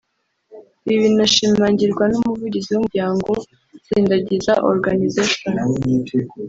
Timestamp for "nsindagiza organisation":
3.81-5.53